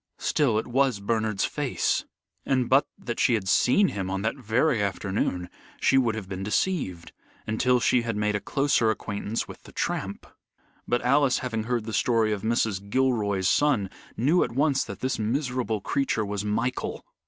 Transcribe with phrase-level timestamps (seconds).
[0.17, 2.05] Still it was Bernard's face,
[2.43, 5.47] and but that she had seen him on that very afternoon,
[5.79, 7.11] she would have been deceived,
[7.45, 10.25] until she had made a closer acquaintance with the tramp.
[10.87, 12.89] But Alice, having heard the story of Mrs.
[12.89, 17.05] Gilroy's son, knew at once that this miserable creature was Michael.